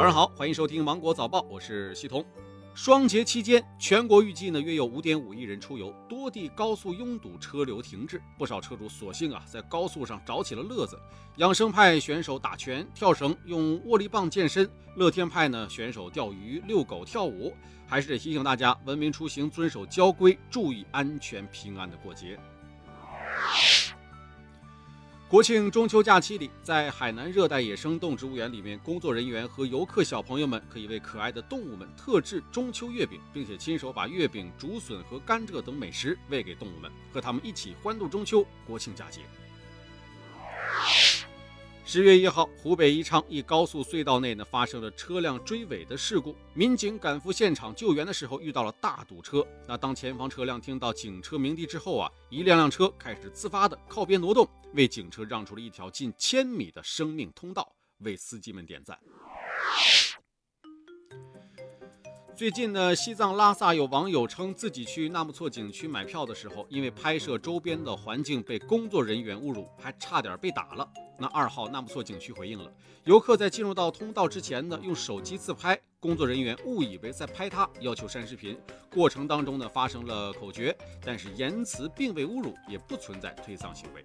[0.00, 2.24] 早上好，欢迎收听《芒果早报》，我是西彤。
[2.72, 10.98] 双节期间，全国预计呢约有五点五亿人出游，多地高速拥堵，车流停滞，不少车主索性啊在高速上找起了乐子。
[11.36, 14.64] 养生派选手打拳、跳绳，用握力棒健身；
[14.96, 17.52] 乐天派呢选手钓鱼、遛狗、跳舞。
[17.86, 22.40] 还是得提醒大家，文明出行，遵守交规，注意安全，平安的过节。
[25.30, 39.20] 国庆中秋假期里，在海南热带野生动植物园里面，工作人员和游客小朋友们可以为可爱的动物们特制中秋月饼，并且亲手把月饼、竹笋和甘蔗等美食喂给动物们，和他们一起欢度中秋国庆佳节。
[41.92, 46.36] 十月一号，湖北宜昌一高速隧道内呢发生了车辆追尾的事故。
[46.54, 49.44] 民警赶赴现场救援的时候，遇到了大堵车。
[49.66, 58.96] 那当前方车辆听到警车鸣笛之后啊，一辆辆车开始自发的靠边挪动，为警车让出了一条近千米的生命通道，为司机们点赞。
[62.40, 70.88] 最近呢，西藏拉萨有网友称自己去纳木错景区买票的时候，因为拍摄周边的环境被工作人员侮辱，还差点被打了。
[71.18, 72.72] 那二号纳木错景区回应了，
[73.04, 78.58] 游客在进入到通道之前呢，用手机自拍，工作人员误以为在拍他，要求删视频。
[78.90, 80.74] 过程当中呢，发生了口角，
[81.04, 84.02] 但是言辞并未侮辱，也不存在推搡行为。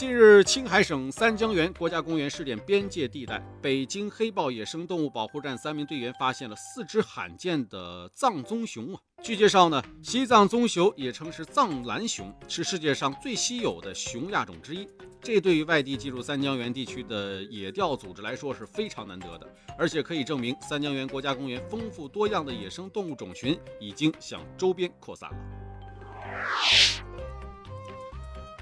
[0.00, 9.00] 近日，青海省三江源国家公园试点边界地带，北京黑豹野生动物保护站三名队员发现了四只罕见的藏棕熊啊。
[9.22, 14.88] 据介绍呢，西藏棕熊也称是藏蓝熊，是世界上最稀有的熊亚种之一。
[15.20, 25.36] 这对于外地进入三江源地区的野钓组织来说是非常难得的，而且可以证明三江源国家公园丰富多样的野生动物种群已经向周边扩散了。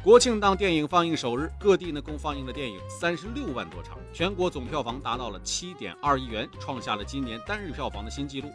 [0.09, 8.51] 国庆档电影放映首日，各地呢共放映了电影三十六万多场，全国总票房达到了七点二亿元，创下了今年单日票房的新纪录。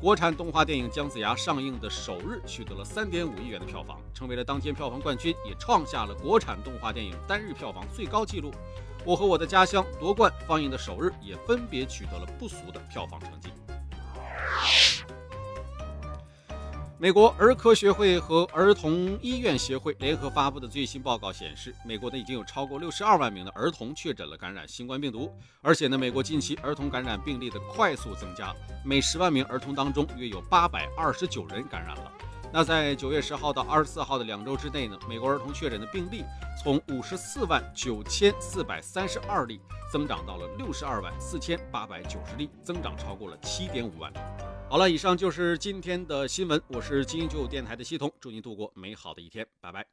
[0.00, 8.50] 国产动画电影《姜子牙》上映的首日取得了三点五亿元的票房，成为了当天票房冠军，也创下了国产动画电影单日票房最高纪录。
[9.04, 13.50] 我和我的家乡夺冠放映的首日，也分别取得了不俗的票房成绩。
[16.98, 25.30] 美国儿科学会和儿童医院协会联合发布的最新报告显示，美国呢已经有超过六十二万名的儿童确诊了感染新冠病毒，
[25.60, 28.50] 而且呢，美国近期儿童感染病例的快速增加，
[28.82, 32.10] 每十万名儿童当中约有八百二十九人感染了。
[32.50, 36.24] 那在九月十号到二十四号的两周之内呢，美国儿童确诊的病例
[36.64, 39.60] 从五十四万九千四百三十二例
[39.92, 44.10] 增长到了六十二万四千八百九十例，增长超过了七点五万。
[44.68, 46.60] 好了，以上就是今天的新闻。
[46.66, 49.86] 我是金九电台的系统，祝您度过美好的一天，拜拜。